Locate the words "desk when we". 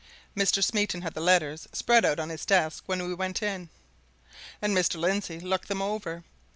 2.43-3.13